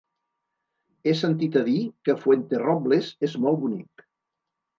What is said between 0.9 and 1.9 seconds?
He sentit a dir